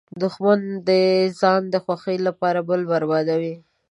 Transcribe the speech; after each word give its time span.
دښمن 0.21 0.59
د 0.87 0.89
ځان 1.39 1.61
د 1.73 1.75
خوښۍ 1.83 2.17
لپاره 2.27 2.59
بل 2.69 2.81
بربادوي 2.91 3.55